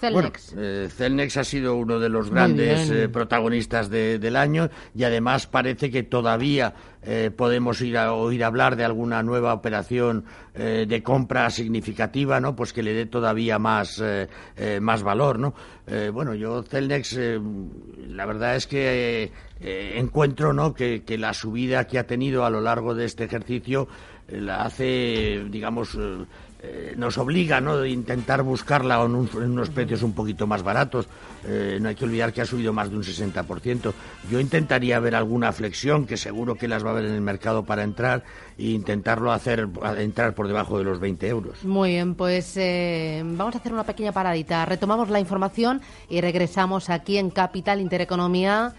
Bueno, 0.01 0.31
Celnex. 0.33 0.55
eh, 0.57 0.89
Celnex 0.91 1.37
ha 1.37 1.45
sido 1.45 1.75
uno 1.77 1.99
de 1.99 2.09
los 2.09 2.31
grandes 2.31 2.91
eh, 2.91 3.09
protagonistas 3.09 3.91
de- 3.91 4.19
del 4.19 4.37
año 4.37 4.71
y 4.95 5.05
además 5.05 5.47
parece 5.47 5.91
que 5.91 6.03
todavía 6.03 6.75
eh, 7.03 7.31
podemos 7.37 7.81
ir 7.81 7.97
a 7.99 8.13
oír 8.13 8.45
hablar 8.45 8.77
de 8.77 8.85
alguna 8.85 9.23
nueva 9.23 9.55
operación 9.55 10.25
de 10.55 11.03
compra 11.05 11.49
significativa, 11.51 12.41
¿no? 12.41 12.57
Pues 12.57 12.73
que 12.73 12.83
le 12.83 12.93
dé 12.93 13.07
todavía 13.07 13.61
más 13.61 14.03
más 14.81 15.03
valor, 15.05 15.39
¿no? 15.39 15.55
Bueno, 16.13 16.35
yo 16.35 16.65
Celnex, 16.65 17.17
la 18.09 18.27
verdad 18.27 18.57
es 18.57 18.67
que 18.67 19.31
encuentro, 19.61 20.53
¿no? 20.53 20.75
Que, 20.75 21.05
que 21.05 21.17
la 21.17 21.33
subida 21.33 21.87
que 21.87 22.01
ha 22.01 22.09
tenido 22.09 22.45
a 22.45 22.51
lo 22.51 22.61
largo 22.61 22.97
de 22.97 23.05
este 23.05 23.23
ejercicio 23.23 23.87
la 24.29 24.63
hace, 24.63 25.45
digamos. 25.51 25.95
eh, 25.95 26.25
eh, 26.61 26.95
nos 26.97 27.17
obliga 27.19 27.61
¿no? 27.61 27.87
intentar 27.87 28.43
buscarla 28.43 29.01
en, 29.05 29.15
un- 29.15 29.31
en 29.33 29.53
unos 29.53 29.71
precios 29.71 30.03
un 30.03 30.13
poquito 30.13 30.45
más 30.49 30.65
baratos. 30.65 31.07
Eh, 31.47 31.79
no 31.81 31.89
hay 31.89 31.95
que 31.95 32.05
olvidar 32.05 32.33
que 32.33 32.41
ha 32.41 32.45
subido 32.47 32.73
más 32.73 32.91
de 32.91 32.97
un 32.97 33.05
60%. 33.05 33.93
Yo 34.29 34.41
intentaría 34.41 34.99
ver 34.99 35.15
alguna 35.15 35.53
flexión, 35.53 36.05
que 36.05 36.17
seguro 36.17 36.57
que 36.57 36.67
las 36.67 36.85
va 36.85 36.89
a 36.89 36.93
haber 36.95 37.05
en 37.05 37.13
el 37.15 37.21
mercado 37.21 37.65
para 37.65 37.85
entrar, 37.85 38.25
e 38.59 38.71
intentarlo 38.71 39.31
hacer 39.31 39.69
entrar 39.99 40.35
por 40.35 40.49
debajo 40.49 40.79
de 40.79 40.83
los 40.85 40.99
20 40.99 41.29
euros. 41.29 41.63
Muy 41.65 41.91
bien, 41.91 42.17
pues 42.17 42.57
vamos 42.57 43.55
a 43.55 43.59
hacer 43.59 43.73
una 43.73 43.85
pequeña 43.85 44.11
paradita. 44.11 44.65
Retomamos 44.67 45.11
la 45.11 45.21
información 45.21 45.81
y 46.11 46.21
regresamos 46.21 46.91
aquí 46.91 47.19
en 47.19 47.31
Capital 47.31 47.81
Intereconomía. 47.81 48.75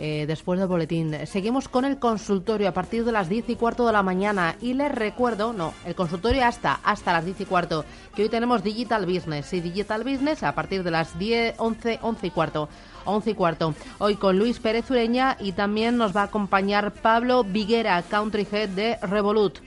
Eh, 0.00 0.26
después 0.28 0.60
del 0.60 0.68
boletín. 0.68 1.26
Seguimos 1.26 1.68
con 1.68 1.84
el 1.84 1.98
consultorio 1.98 2.68
a 2.68 2.72
partir 2.72 3.04
de 3.04 3.10
las 3.10 3.28
10 3.28 3.50
y 3.50 3.56
cuarto 3.56 3.84
de 3.84 3.92
la 3.92 4.04
mañana. 4.04 4.54
Y 4.60 4.74
les 4.74 4.92
recuerdo, 4.92 5.52
no, 5.52 5.74
el 5.84 5.96
consultorio 5.96 6.46
hasta, 6.46 6.78
hasta 6.84 7.12
las 7.12 7.24
10 7.24 7.40
y 7.40 7.44
cuarto, 7.46 7.84
que 8.14 8.22
hoy 8.22 8.28
tenemos 8.28 8.62
Digital 8.62 9.06
Business. 9.06 9.52
Y 9.52 9.60
Digital 9.60 10.04
Business 10.04 10.44
a 10.44 10.54
partir 10.54 10.84
de 10.84 10.92
las 10.92 11.18
10, 11.18 11.56
11, 11.58 11.98
11 12.00 12.26
y 12.26 12.30
cuarto. 12.30 12.68
11 13.06 13.30
y 13.30 13.34
cuarto. 13.34 13.74
Hoy 13.98 14.14
con 14.14 14.38
Luis 14.38 14.60
Pérez 14.60 14.88
Ureña 14.90 15.36
y 15.40 15.52
también 15.52 15.96
nos 15.96 16.16
va 16.16 16.20
a 16.20 16.24
acompañar 16.24 16.92
Pablo 16.92 17.42
Viguera, 17.42 18.00
Country 18.02 18.46
Head 18.50 18.68
de 18.70 18.98
Revolut. 19.02 19.58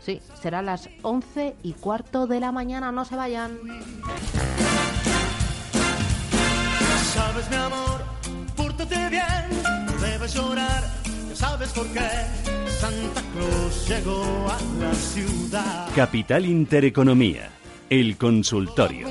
Sí, 0.00 0.20
será 0.40 0.62
las 0.62 0.88
11 1.02 1.54
y 1.62 1.74
cuarto 1.74 2.26
de 2.26 2.40
la 2.40 2.50
mañana. 2.50 2.90
No 2.90 3.04
se 3.04 3.14
vayan. 3.14 3.58
Sabes, 7.12 7.50
mi 7.50 7.56
amor, 7.56 8.04
pórtate 8.56 9.08
bien, 9.10 9.57
debes 10.18 10.34
llorar, 10.34 10.82
ya 11.28 11.36
sabes 11.36 11.68
por 11.70 11.86
qué. 11.88 12.00
Santa 12.80 13.22
Claus 13.32 13.88
llegó 13.88 14.22
a 14.48 14.84
la 14.84 14.94
ciudad. 14.94 15.88
Capital 15.94 16.44
Intereconomía, 16.46 17.50
el 17.88 18.16
consultorio. 18.16 19.08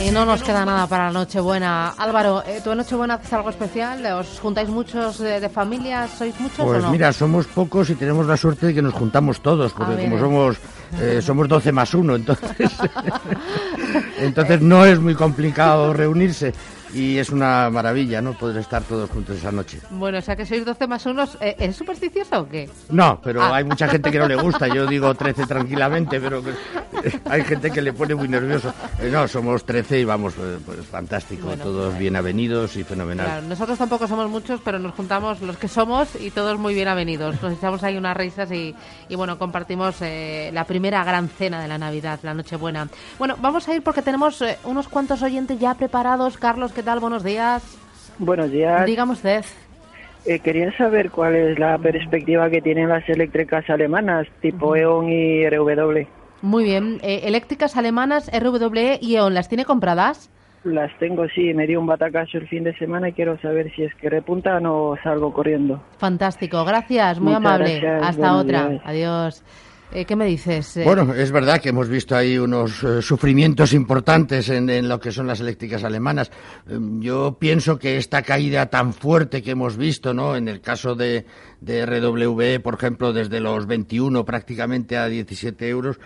Y 0.00 0.10
no 0.10 0.24
nos 0.24 0.42
queda 0.42 0.64
nada 0.64 0.86
para 0.86 1.06
la 1.06 1.12
Nochebuena. 1.12 1.88
Álvaro, 1.90 2.42
eh, 2.46 2.60
¿tú 2.62 2.70
en 2.70 2.78
Nochebuena 2.78 3.14
haces 3.14 3.32
algo 3.32 3.50
especial? 3.50 4.04
¿Os 4.06 4.38
juntáis 4.40 4.68
muchos 4.68 5.18
de, 5.18 5.38
de 5.40 5.48
familia? 5.48 6.08
¿Sois 6.08 6.38
muchos 6.40 6.64
Pues 6.64 6.78
o 6.82 6.86
no? 6.86 6.90
mira, 6.92 7.12
somos 7.12 7.46
pocos 7.46 7.90
y 7.90 7.94
tenemos 7.94 8.26
la 8.26 8.36
suerte 8.36 8.66
de 8.66 8.74
que 8.74 8.82
nos 8.82 8.94
juntamos 8.94 9.40
todos, 9.42 9.72
porque 9.72 9.96
bien. 9.96 10.10
como 10.10 10.22
somos 10.22 10.56
eh, 11.00 11.20
somos 11.22 11.48
12 11.48 11.72
más 11.72 11.92
uno, 11.94 12.14
entonces 12.16 12.48
entonces 14.18 14.60
no 14.62 14.84
es 14.84 14.98
muy 15.00 15.14
complicado 15.14 15.92
reunirse 15.92 16.54
y 16.94 17.18
es 17.18 17.30
una 17.30 17.68
maravilla, 17.70 18.20
¿no? 18.22 18.32
Poder 18.32 18.58
estar 18.58 18.82
todos 18.82 19.08
juntos 19.10 19.36
esa 19.36 19.52
noche. 19.52 19.80
Bueno, 19.90 20.18
o 20.18 20.20
sea 20.22 20.36
que 20.36 20.46
sois 20.46 20.64
12 20.64 20.86
más 20.86 21.04
unos. 21.06 21.36
Eh, 21.40 21.56
¿Eres 21.58 21.76
supersticioso 21.76 22.40
o 22.40 22.48
qué? 22.48 22.68
No, 22.90 23.20
pero 23.22 23.42
Ah. 23.42 23.56
hay 23.56 23.64
mucha 23.64 23.88
gente 23.88 24.10
que 24.10 24.18
no 24.18 24.26
le 24.28 24.36
gusta. 24.36 24.68
Yo 24.68 24.86
digo 24.86 25.14
13 25.14 25.46
tranquilamente, 25.46 26.20
pero 26.20 26.42
que- 26.42 26.54
hay 27.30 27.42
gente 27.44 27.70
que 27.70 27.82
le 27.82 27.92
pone 27.92 28.14
muy 28.14 28.28
nervioso. 28.28 28.72
Eh, 29.00 29.08
no, 29.12 29.26
somos 29.28 29.64
13 29.64 30.00
y 30.00 30.04
vamos, 30.04 30.34
eh, 30.38 30.58
pues 30.64 30.84
fantástico. 30.86 31.46
Bueno, 31.46 31.62
todos 31.64 31.86
pues, 31.88 31.98
bien 31.98 32.16
avenidos 32.16 32.76
y 32.76 32.84
fenomenal. 32.84 33.26
Claro, 33.26 33.42
nosotros 33.46 33.78
tampoco 33.78 34.06
somos 34.08 34.28
muchos, 34.30 34.60
pero 34.64 34.78
nos 34.78 34.94
juntamos 34.94 35.40
los 35.42 35.56
que 35.56 35.68
somos 35.68 36.08
y 36.20 36.30
todos 36.30 36.58
muy 36.58 36.74
bien 36.74 36.88
avenidos. 36.88 37.40
Nos 37.42 37.52
echamos 37.52 37.82
ahí 37.82 37.96
unas 37.96 38.16
risas 38.16 38.50
y, 38.52 38.74
y 39.08 39.14
bueno, 39.14 39.38
compartimos 39.38 39.96
eh, 40.00 40.50
la 40.52 40.64
primera 40.64 41.04
gran 41.04 41.28
cena 41.28 41.60
de 41.62 41.68
la 41.68 41.78
Navidad, 41.78 42.18
la 42.22 42.34
Nochebuena. 42.34 42.88
Bueno, 43.18 43.36
vamos 43.40 43.68
a 43.68 43.74
ir 43.74 43.82
porque 43.82 44.02
tenemos 44.02 44.40
eh, 44.42 44.58
unos 44.64 44.88
cuantos 44.88 45.22
oyentes 45.22 45.58
ya 45.58 45.74
preparados. 45.74 46.36
Carlos, 46.38 46.72
¿qué 46.78 46.84
tal? 46.84 47.00
Buenos 47.00 47.24
días. 47.24 47.76
Buenos 48.20 48.52
días. 48.52 48.86
Dígame 48.86 49.10
usted. 49.10 49.44
Eh, 50.24 50.38
quería 50.38 50.70
saber 50.76 51.10
cuál 51.10 51.34
es 51.34 51.58
la 51.58 51.76
perspectiva 51.78 52.48
que 52.50 52.62
tienen 52.62 52.88
las 52.88 53.08
eléctricas 53.08 53.68
alemanas 53.68 54.28
tipo 54.40 54.76
E.ON 54.76 55.08
y 55.08 55.44
RW. 55.50 56.06
Muy 56.40 56.62
bien. 56.62 57.00
Eh, 57.02 57.22
eléctricas 57.24 57.76
alemanas, 57.76 58.30
RWE 58.32 59.00
y 59.02 59.16
E.ON, 59.16 59.34
¿las 59.34 59.48
tiene 59.48 59.64
compradas? 59.64 60.30
Las 60.62 60.96
tengo, 61.00 61.26
sí, 61.34 61.52
me 61.52 61.66
dio 61.66 61.80
un 61.80 61.86
batacazo 61.86 62.38
el 62.38 62.46
fin 62.46 62.62
de 62.62 62.76
semana 62.78 63.08
y 63.08 63.12
quiero 63.12 63.40
saber 63.40 63.72
si 63.74 63.82
es 63.82 63.92
que 63.96 64.08
repuntan 64.08 64.64
o 64.66 64.96
salgo 65.02 65.32
corriendo. 65.32 65.82
Fantástico, 65.98 66.64
gracias, 66.64 67.18
muy 67.18 67.32
Muchas 67.32 67.44
amable. 67.44 67.80
gracias, 67.80 68.08
Hasta 68.08 68.36
otra. 68.36 68.68
días. 68.68 68.82
Adiós. 68.84 69.44
Eh, 69.90 70.04
¿Qué 70.04 70.16
me 70.16 70.26
dices? 70.26 70.76
Eh, 70.76 70.84
Bueno, 70.84 71.14
es 71.14 71.32
verdad 71.32 71.60
que 71.62 71.70
hemos 71.70 71.88
visto 71.88 72.14
ahí 72.14 72.36
unos 72.36 72.82
eh, 72.84 73.00
sufrimientos 73.00 73.72
importantes 73.72 74.50
en, 74.50 74.68
en 74.68 74.86
lo 74.86 75.00
que 75.00 75.10
son 75.10 75.26
las 75.26 75.40
eléctricas 75.40 75.82
alemanas. 75.82 76.30
Eh, 76.68 76.78
yo 76.98 77.38
pienso 77.40 77.78
que 77.78 77.96
esta 77.96 78.20
caída 78.22 78.66
tan 78.66 78.92
fuerte 78.92 79.42
que 79.42 79.52
hemos 79.52 79.78
visto, 79.78 80.12
¿no? 80.12 80.36
En 80.36 80.46
el 80.46 80.60
caso 80.60 80.94
de, 80.94 81.24
de 81.62 81.86
RWE, 81.86 82.60
por 82.60 82.74
ejemplo, 82.74 83.14
desde 83.14 83.40
los 83.40 83.66
21 83.66 84.26
prácticamente 84.26 84.98
a 84.98 85.06
17 85.08 85.66
euros, 85.68 85.98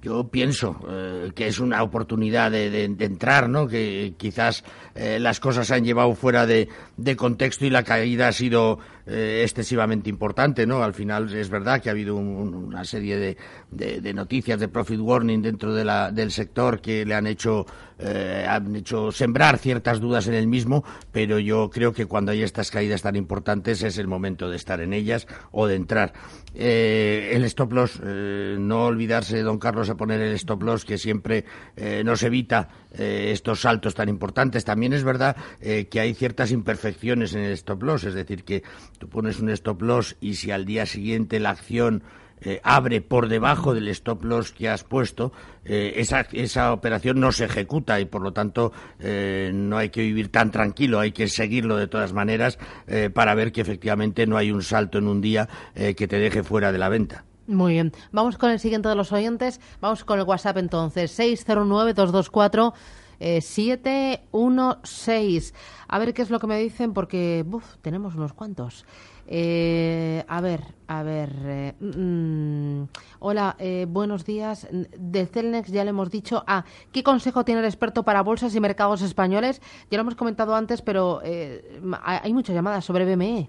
yo 0.00 0.28
pienso 0.28 0.78
eh, 0.88 1.32
que 1.34 1.48
es 1.48 1.58
una 1.58 1.82
oportunidad 1.82 2.52
de, 2.52 2.84
entrar, 2.84 3.48
¿no? 3.48 3.66
Que 3.66 4.14
quizás 4.16 4.62
eh, 4.94 5.18
las 5.18 5.40
cosas 5.40 5.66
se 5.66 5.74
han 5.74 5.84
llevado 5.84 6.14
fuera 6.14 6.46
de, 6.46 6.68
contexto 7.16 7.66
y 7.66 7.70
la 7.70 7.82
caída 7.82 8.28
ha 8.28 8.32
sido 8.32 8.78
eh, 9.06 9.40
excesivamente 9.42 10.08
importante, 10.08 10.66
¿no? 10.66 10.84
Al 10.84 10.94
final 10.94 11.34
es 11.34 11.50
verdad 11.50 11.82
que 11.82 11.88
ha 11.88 11.92
habido 11.92 12.14
una 12.14 12.84
serie 12.84 13.36
de, 13.70 14.14
noticias 14.14 14.60
de 14.60 14.68
profit 14.68 15.00
warning 15.00 15.42
dentro 15.42 15.74
del 15.74 16.30
sector 16.30 16.80
que 16.80 17.04
le 17.04 17.14
han 17.14 17.26
hecho 17.26 17.66
han 17.98 18.76
hecho 18.76 19.10
sembrar 19.12 19.58
ciertas 19.58 20.00
dudas 20.00 20.26
en 20.28 20.34
el 20.34 20.46
mismo, 20.46 20.84
pero 21.12 21.38
yo 21.38 21.70
creo 21.70 21.92
que 21.92 22.06
cuando 22.06 22.32
hay 22.32 22.42
estas 22.42 22.70
caídas 22.70 23.02
tan 23.02 23.16
importantes 23.16 23.82
es 23.82 23.98
el 23.98 24.06
momento 24.06 24.48
de 24.48 24.56
estar 24.56 24.80
en 24.80 24.92
ellas 24.92 25.26
o 25.50 25.66
de 25.66 25.76
entrar. 25.76 26.12
el 26.54 27.44
stop 27.44 27.72
loss, 27.72 28.00
no 28.00 28.86
olvidarse, 28.86 29.42
don 29.42 29.58
Carlos 29.58 29.90
a 29.90 29.96
poner 29.96 30.20
el 30.20 30.34
stop 30.34 30.62
loss 30.62 30.84
que 30.84 30.98
siempre 30.98 31.44
eh, 31.76 32.02
nos 32.04 32.22
evita 32.22 32.68
eh, 32.92 33.30
estos 33.32 33.60
saltos 33.60 33.94
tan 33.94 34.08
importantes. 34.08 34.64
También 34.64 34.92
es 34.92 35.04
verdad 35.04 35.36
eh, 35.60 35.88
que 35.90 36.00
hay 36.00 36.14
ciertas 36.14 36.50
imperfecciones 36.50 37.34
en 37.34 37.40
el 37.40 37.52
stop 37.52 37.82
loss, 37.82 38.04
es 38.04 38.14
decir, 38.14 38.44
que 38.44 38.62
tú 38.98 39.08
pones 39.08 39.40
un 39.40 39.50
stop 39.50 39.82
loss 39.82 40.16
y 40.20 40.34
si 40.34 40.50
al 40.50 40.64
día 40.64 40.86
siguiente 40.86 41.40
la 41.40 41.50
acción 41.50 42.02
abre 42.62 43.00
por 43.00 43.28
debajo 43.28 43.74
del 43.74 43.88
stop 43.88 44.24
loss 44.24 44.52
que 44.52 44.68
has 44.68 44.84
puesto, 44.84 45.32
esa, 45.64 46.20
esa, 46.32 46.72
operación 46.72 47.20
no 47.20 47.32
se 47.32 47.44
ejecuta 47.44 48.00
y 48.00 48.04
por 48.04 48.22
lo 48.22 48.32
tanto 48.32 48.72
no 49.00 49.76
hay 49.76 49.90
que 49.90 50.02
vivir 50.02 50.30
tan 50.30 50.50
tranquilo, 50.50 51.00
hay 51.00 51.12
que 51.12 51.28
seguirlo 51.28 51.76
de 51.76 51.88
todas 51.88 52.12
maneras 52.12 52.58
para 53.12 53.34
ver 53.34 53.52
que 53.52 53.60
efectivamente 53.60 54.26
no 54.26 54.36
hay 54.36 54.50
un 54.50 54.62
salto 54.62 54.98
en 54.98 55.08
un 55.08 55.20
día 55.20 55.48
que 55.74 56.08
te 56.08 56.18
deje 56.18 56.42
fuera 56.42 56.72
de 56.72 56.78
la 56.78 56.88
venta. 56.88 57.24
Muy 57.48 57.72
bien. 57.72 57.92
Vamos 58.12 58.36
con 58.36 58.50
el 58.50 58.60
siguiente 58.60 58.90
de 58.90 58.94
los 58.94 59.10
oyentes. 59.10 59.58
Vamos 59.80 60.04
con 60.04 60.18
el 60.18 60.26
WhatsApp 60.26 60.58
entonces. 60.58 61.18
609-224. 61.18 62.74
716. 63.18 65.54
A 65.88 65.98
ver 65.98 66.14
qué 66.14 66.22
es 66.22 66.30
lo 66.30 66.38
que 66.38 66.46
me 66.46 66.56
dicen, 66.58 66.92
porque 66.92 67.44
tenemos 67.82 68.14
unos 68.14 68.32
cuantos. 68.34 68.86
Eh, 69.30 70.24
a 70.26 70.40
ver, 70.40 70.62
a 70.86 71.02
ver. 71.02 71.30
Eh, 71.44 71.74
mm, 71.78 72.84
hola, 73.18 73.56
eh, 73.58 73.86
buenos 73.86 74.24
días. 74.24 74.66
De 74.70 75.26
Celnex 75.26 75.70
ya 75.70 75.84
le 75.84 75.90
hemos 75.90 76.10
dicho. 76.10 76.42
Ah, 76.46 76.64
¿qué 76.92 77.02
consejo 77.02 77.44
tiene 77.44 77.60
el 77.60 77.66
experto 77.66 78.04
para 78.04 78.22
bolsas 78.22 78.54
y 78.54 78.60
mercados 78.60 79.02
españoles? 79.02 79.60
Ya 79.90 79.98
lo 79.98 80.02
hemos 80.02 80.14
comentado 80.14 80.54
antes, 80.54 80.80
pero 80.80 81.20
hay 81.22 82.32
muchas 82.32 82.54
llamadas 82.54 82.86
sobre 82.86 83.04
BME. 83.04 83.48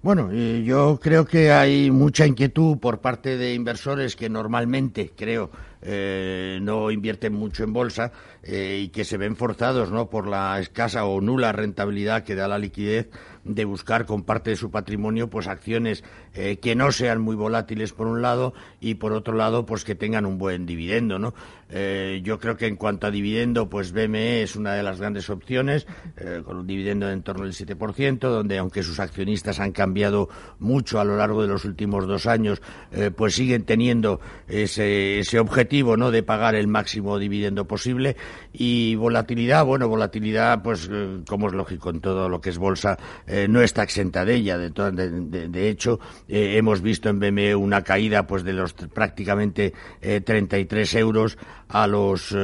Bueno, 0.00 0.32
yo 0.32 1.00
creo 1.02 1.26
que 1.26 1.50
hay 1.50 1.90
mucha 1.90 2.24
inquietud 2.24 2.78
por 2.78 3.00
parte 3.00 3.36
de 3.36 3.54
inversores 3.54 4.14
que 4.14 4.28
normalmente, 4.28 5.12
creo, 5.16 5.50
eh, 5.82 6.60
no 6.62 6.92
invierten 6.92 7.32
mucho 7.34 7.64
en 7.64 7.72
bolsa 7.72 8.12
eh, 8.44 8.80
y 8.84 8.88
que 8.88 9.04
se 9.04 9.16
ven 9.16 9.34
forzados 9.34 9.90
¿no? 9.90 10.08
por 10.08 10.28
la 10.28 10.60
escasa 10.60 11.04
o 11.04 11.20
nula 11.20 11.50
rentabilidad 11.50 12.22
que 12.22 12.36
da 12.36 12.46
la 12.46 12.58
liquidez 12.58 13.10
de 13.48 13.64
buscar 13.64 14.06
con 14.06 14.22
parte 14.22 14.50
de 14.50 14.56
su 14.56 14.70
patrimonio 14.70 15.28
pues 15.28 15.48
acciones 15.48 16.04
eh, 16.34 16.58
que 16.58 16.74
no 16.74 16.92
sean 16.92 17.20
muy 17.20 17.34
volátiles 17.34 17.92
por 17.92 18.06
un 18.06 18.22
lado 18.22 18.54
y 18.80 18.94
por 18.94 19.12
otro 19.12 19.34
lado 19.34 19.66
pues 19.66 19.84
que 19.84 19.94
tengan 19.94 20.26
un 20.26 20.38
buen 20.38 20.66
dividendo 20.66 21.18
no 21.18 21.34
eh, 21.70 22.20
yo 22.22 22.38
creo 22.38 22.56
que 22.56 22.66
en 22.66 22.76
cuanto 22.76 23.06
a 23.06 23.10
dividendo 23.10 23.68
pues 23.68 23.92
BME 23.92 24.42
es 24.42 24.56
una 24.56 24.74
de 24.74 24.82
las 24.82 25.00
grandes 25.00 25.28
opciones 25.30 25.86
eh, 26.16 26.42
con 26.44 26.56
un 26.56 26.66
dividendo 26.66 27.06
de 27.06 27.12
en 27.12 27.22
torno 27.22 27.44
al 27.44 27.52
7% 27.52 28.18
donde 28.18 28.58
aunque 28.58 28.82
sus 28.82 29.00
accionistas 29.00 29.60
han 29.60 29.72
cambiado 29.72 30.28
mucho 30.58 31.00
a 31.00 31.04
lo 31.04 31.16
largo 31.16 31.42
de 31.42 31.48
los 31.48 31.64
últimos 31.64 32.06
dos 32.06 32.26
años 32.26 32.62
pues 33.16 33.34
siguen 33.34 33.64
teniendo 33.64 34.20
ese, 34.46 35.20
ese 35.20 35.38
objetivo 35.38 35.96
no 35.96 36.10
de 36.10 36.22
pagar 36.22 36.54
el 36.54 36.68
máximo 36.68 37.18
dividendo 37.18 37.66
posible 37.66 38.16
y 38.52 38.94
volatilidad 38.96 39.64
bueno 39.64 39.88
volatilidad 39.88 40.62
pues 40.62 40.88
como 41.28 41.48
es 41.48 41.54
lógico 41.54 41.90
en 41.90 42.00
todo 42.00 42.28
lo 42.28 42.40
que 42.40 42.50
es 42.50 42.58
bolsa 42.58 42.98
eh, 43.26 43.46
no 43.48 43.60
está 43.62 43.82
exenta 43.82 44.24
de 44.24 44.34
ella. 44.34 44.58
De, 44.58 44.70
de, 44.70 45.68
hecho, 45.68 46.00
eh, 46.28 46.54
hemos 46.56 46.80
visto 46.80 47.08
en 47.08 47.18
BME 47.20 47.54
una 47.54 47.82
caída 47.82 48.26
pues 48.26 48.44
de 48.44 48.52
los 48.52 48.72
prácticamente 48.72 49.72
33 50.00 50.94
eh, 50.94 50.98
euros 50.98 51.38
a 51.68 51.86
los 51.86 52.34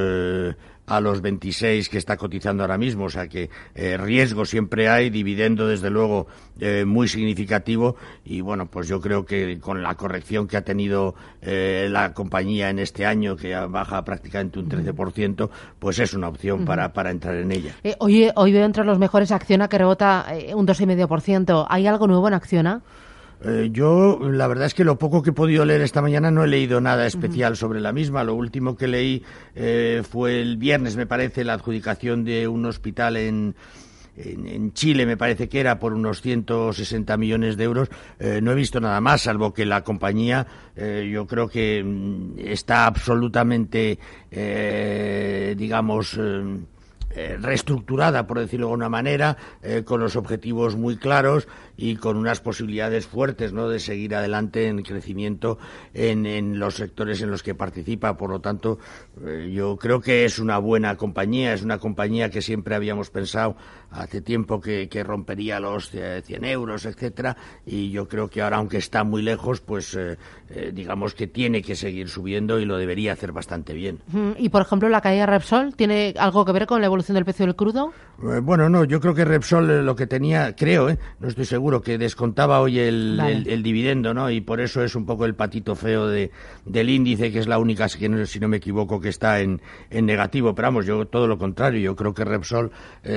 a 0.87 1.01
los 1.01 1.21
26 1.21 1.89
que 1.89 1.97
está 1.97 2.17
cotizando 2.17 2.63
ahora 2.63 2.77
mismo. 2.77 3.05
O 3.05 3.09
sea 3.09 3.27
que 3.27 3.49
eh, 3.73 3.97
riesgo 3.97 4.45
siempre 4.45 4.89
hay, 4.89 5.09
dividendo 5.09 5.67
desde 5.67 5.89
luego 5.89 6.27
eh, 6.59 6.85
muy 6.85 7.07
significativo. 7.07 7.95
Y 8.23 8.41
bueno, 8.41 8.67
pues 8.67 8.87
yo 8.87 9.01
creo 9.01 9.25
que 9.25 9.59
con 9.59 9.81
la 9.81 9.95
corrección 9.95 10.47
que 10.47 10.57
ha 10.57 10.63
tenido 10.63 11.15
eh, 11.41 11.87
la 11.89 12.13
compañía 12.13 12.69
en 12.69 12.79
este 12.79 13.05
año, 13.05 13.35
que 13.35 13.55
baja 13.55 14.03
prácticamente 14.03 14.59
un 14.59 14.69
13%, 14.69 15.49
pues 15.79 15.99
es 15.99 16.13
una 16.13 16.27
opción 16.27 16.65
para, 16.65 16.93
para 16.93 17.11
entrar 17.11 17.35
en 17.35 17.51
ella. 17.51 17.75
hoy, 17.99 18.29
hoy 18.35 18.51
veo 18.51 18.65
entre 18.65 18.83
los 18.83 18.99
mejores 18.99 19.31
Acciona 19.31 19.67
que 19.67 19.77
rebota 19.77 20.27
un 20.53 20.67
2,5%. 20.67 21.65
¿Hay 21.69 21.87
algo 21.87 22.07
nuevo 22.07 22.27
en 22.27 22.33
Acciona? 22.33 22.81
Eh, 23.43 23.69
yo, 23.71 24.19
la 24.21 24.47
verdad 24.47 24.65
es 24.65 24.73
que 24.73 24.83
lo 24.83 24.97
poco 24.97 25.21
que 25.21 25.31
he 25.31 25.33
podido 25.33 25.65
leer 25.65 25.81
esta 25.81 26.01
mañana 26.01 26.31
no 26.31 26.43
he 26.43 26.47
leído 26.47 26.81
nada 26.81 27.05
especial 27.05 27.57
sobre 27.57 27.79
la 27.81 27.91
misma. 27.91 28.23
Lo 28.23 28.35
último 28.35 28.75
que 28.75 28.87
leí 28.87 29.23
eh, 29.55 30.03
fue 30.09 30.41
el 30.41 30.57
viernes, 30.57 30.95
me 30.95 31.05
parece, 31.05 31.43
la 31.43 31.53
adjudicación 31.53 32.23
de 32.23 32.47
un 32.47 32.65
hospital 32.65 33.17
en, 33.17 33.55
en, 34.17 34.73
Chile, 34.73 35.05
me 35.05 35.17
parece 35.17 35.49
que 35.49 35.59
era 35.59 35.77
por 35.77 35.93
unos 35.93 36.21
160 36.21 37.17
millones 37.17 37.57
de 37.57 37.63
euros. 37.63 37.89
Eh, 38.19 38.39
no 38.41 38.51
he 38.51 38.55
visto 38.55 38.79
nada 38.79 39.01
más, 39.01 39.21
salvo 39.23 39.53
que 39.53 39.65
la 39.65 39.83
compañía, 39.83 40.47
yo 40.75 41.25
creo 41.25 41.47
que 41.47 41.83
mm, 41.83 42.39
está 42.39 42.85
absolutamente, 42.85 43.97
digamos, 45.55 46.17
eh, 47.17 47.37
reestructurada, 47.39 48.27
por 48.27 48.39
decirlo 48.39 48.65
de 48.65 48.71
alguna 48.73 48.89
manera, 48.89 49.37
eh, 49.63 49.83
con 49.85 50.01
los 50.01 50.17
objetivos 50.17 50.75
muy 50.75 50.97
claros 50.97 51.47
y 51.77 51.95
con 51.95 52.17
unas 52.17 52.39
posibilidades 52.41 53.07
fuertes 53.07 53.53
¿no? 53.53 53.69
de 53.69 53.79
seguir 53.79 54.15
adelante 54.15 54.67
en 54.67 54.81
crecimiento 54.83 55.57
en, 55.93 56.25
en 56.25 56.59
los 56.59 56.75
sectores 56.75 57.21
en 57.21 57.31
los 57.31 57.43
que 57.43 57.55
participa. 57.55 58.17
Por 58.17 58.29
lo 58.29 58.39
tanto, 58.39 58.79
eh, 59.25 59.51
yo 59.53 59.77
creo 59.77 60.01
que 60.01 60.25
es 60.25 60.39
una 60.39 60.57
buena 60.57 60.95
compañía, 60.95 61.53
es 61.53 61.63
una 61.63 61.77
compañía 61.77 62.29
que 62.29 62.41
siempre 62.41 62.75
habíamos 62.75 63.09
pensado 63.09 63.55
hace 63.91 64.21
tiempo 64.21 64.59
que, 64.59 64.89
rompería 65.05 65.59
los 65.59 65.91
100 65.91 66.45
euros, 66.45 66.85
etcétera, 66.85 67.37
y 67.65 67.91
yo 67.91 68.07
creo 68.07 68.29
que 68.29 68.41
ahora, 68.41 68.57
aunque 68.57 68.77
está 68.77 69.03
muy 69.03 69.21
lejos, 69.21 69.61
pues 69.61 69.97
digamos 70.73 71.13
que 71.13 71.27
tiene 71.27 71.61
que 71.61 71.75
seguir 71.75 72.09
subiendo 72.09 72.59
y 72.59 72.65
lo 72.65 72.77
debería 72.77 73.13
hacer 73.13 73.31
bastante 73.31 73.73
bien. 73.73 73.99
Y, 74.37 74.49
por 74.49 74.61
ejemplo, 74.61 74.89
la 74.89 75.01
caída 75.01 75.25
Repsol 75.25 75.75
tiene 75.75 76.13
algo 76.17 76.45
que 76.45 76.51
ver 76.51 76.65
con 76.65 76.81
la 76.81 76.87
evolución 76.87 77.15
del 77.15 77.25
precio 77.25 77.45
del 77.45 77.55
crudo? 77.55 77.93
Eh, 78.23 78.39
bueno, 78.39 78.69
no, 78.69 78.83
yo 78.83 78.99
creo 78.99 79.13
que 79.13 79.25
Repsol 79.25 79.69
eh, 79.69 79.81
lo 79.81 79.95
que 79.95 80.07
tenía, 80.07 80.55
creo, 80.55 80.89
eh, 80.89 80.97
no 81.19 81.27
estoy 81.27 81.45
seguro, 81.45 81.64
que 81.81 81.97
descontaba 81.97 82.59
hoy 82.61 82.79
el, 82.79 83.19
el, 83.47 83.63
dividendo, 83.63 84.13
¿no? 84.13 84.29
Y 84.29 84.41
por 84.41 84.61
eso 84.61 84.83
es 84.83 84.95
un 84.95 85.05
poco 85.05 85.25
el 85.25 85.35
patito 85.35 85.75
feo 85.75 86.07
de, 86.07 86.31
del 86.65 86.89
índice, 86.89 87.31
que 87.31 87.39
es 87.39 87.47
la 87.47 87.57
única, 87.57 87.87
si 87.89 88.07
no 88.39 88.47
me 88.47 88.57
equivoco, 88.57 88.99
que 88.99 89.09
está 89.09 89.41
en, 89.41 89.61
en 89.89 90.05
negativo. 90.05 90.53
Pero 90.55 90.67
vamos, 90.67 90.85
yo 90.85 91.05
todo 91.05 91.27
lo 91.27 91.37
contrario, 91.37 91.79
yo 91.79 91.95
creo 91.95 92.13
que 92.13 92.23
Repsol 92.23 92.71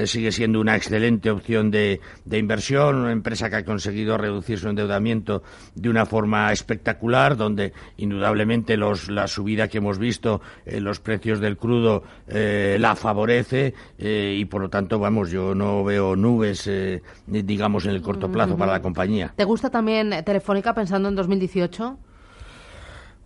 sigue 0.04 0.32
siendo 0.32 0.61
una 0.61 0.76
excelente 0.76 1.30
opción 1.30 1.70
de, 1.70 2.00
de 2.24 2.38
inversión, 2.38 2.96
una 2.96 3.12
empresa 3.12 3.50
que 3.50 3.56
ha 3.56 3.64
conseguido 3.64 4.16
reducir 4.18 4.58
su 4.58 4.68
endeudamiento 4.68 5.42
de 5.74 5.88
una 5.88 6.06
forma 6.06 6.52
espectacular, 6.52 7.37
donde 7.37 7.72
indudablemente 7.96 8.76
los, 8.76 9.08
la 9.08 9.26
subida 9.26 9.68
que 9.68 9.78
hemos 9.78 9.98
visto 9.98 10.40
en 10.66 10.84
los 10.84 11.00
precios 11.00 11.40
del 11.40 11.56
crudo 11.56 12.02
la 12.26 12.94
favorece 12.96 13.74
eh, 13.98 14.37
y 14.38 14.44
por 14.44 14.62
lo 14.62 14.68
tanto, 14.68 14.98
vamos, 14.98 15.30
yo 15.30 15.54
no 15.54 15.84
veo 15.84 16.16
nubes, 16.16 16.66
eh, 16.66 17.02
digamos, 17.26 17.84
en 17.84 17.92
el 17.92 18.02
corto 18.02 18.30
plazo 18.30 18.38
para 18.46 18.72
la 18.72 18.83
compañía. 18.83 19.33
¿Te 19.37 19.44
gusta 19.44 19.70
también 19.70 20.11
Telefónica 20.24 20.74
pensando 20.74 21.09
en 21.09 21.14
2018? 21.14 21.98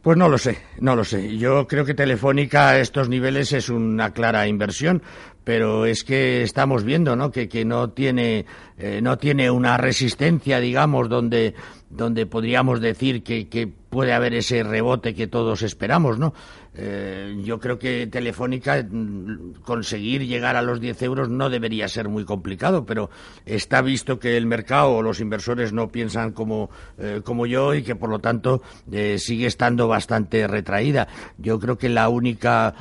Pues 0.03 0.19
no 0.19 0.29
lo 0.29 0.37
sé, 0.37 0.59
no 0.81 0.97
lo 0.97 1.05
sé. 1.05 1.37
Yo 1.39 1.69
creo 1.69 1.85
que 1.85 1.95
Telefónica 1.95 2.71
a 2.71 2.79
estos 2.81 3.09
niveles 3.09 3.53
es 3.53 3.69
una 3.69 4.13
clara 4.13 4.49
inversión, 4.49 5.01
pero 5.45 5.87
es 5.87 6.03
que 6.03 6.43
estamos 6.43 6.83
viendo, 6.83 7.15
¿no? 7.15 7.31
Que, 7.31 7.49
que 7.49 7.65
no 7.65 7.91
tiene 7.91 8.45
eh, 8.79 9.01
no 9.01 9.17
tiene 9.17 9.49
una 9.49 9.77
resistencia, 9.77 10.59
digamos, 10.59 11.09
donde 11.09 11.55
donde 11.93 12.27
podríamos 12.27 12.81
decir 12.81 13.23
que, 13.23 13.49
que 13.49 13.67
puede 13.67 14.15
haber 14.15 14.35
ese 14.35 14.63
rebote 14.63 15.15
que 15.15 15.27
todos 15.27 15.61
esperamos, 15.63 16.19
¿no? 16.19 16.33
Eh, 16.75 17.37
yo 17.45 17.61
creo 17.61 17.79
que 17.79 18.07
Telefónica 18.07 18.83
mm, 18.83 19.61
conseguir 19.63 20.27
llegar 20.27 20.57
a 20.57 20.63
los 20.63 20.81
10 20.81 21.03
euros 21.03 21.29
no 21.29 21.51
debería 21.51 21.87
ser 21.87 22.09
muy 22.09 22.25
complicado, 22.25 22.87
pero 22.87 23.11
está 23.45 23.83
visto 23.83 24.19
que 24.19 24.39
el 24.39 24.47
mercado 24.47 24.93
o 24.93 25.03
los 25.03 25.21
inversores 25.21 25.75
no 25.75 25.89
piensan 25.89 26.33
como, 26.33 26.71
eh, 26.97 27.21
como 27.23 27.45
yo 27.45 27.75
y 27.75 27.83
que 27.83 27.95
por 27.95 28.09
lo 28.09 28.21
tanto 28.21 28.63
eh, 28.91 29.19
sigue 29.19 29.47
estando 29.47 29.87
bastante 29.87 30.47
retraída. 30.47 31.09
Yo 31.37 31.59
creo 31.61 31.77
que 31.77 31.91
la 31.91 32.09
única, 32.09 32.75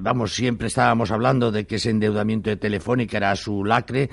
vamos, 0.00 0.34
siempre 0.34 0.68
estábamos 0.68 1.10
hablando 1.10 1.50
de 1.50 1.66
que 1.66 1.76
ese 1.76 1.90
endeudamiento 1.90 2.48
de 2.48 2.56
Telefónica 2.56 3.16
era 3.16 3.36
su 3.36 3.64
lacre. 3.64 4.08